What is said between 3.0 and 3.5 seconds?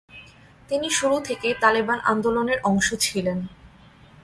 ছিলেন।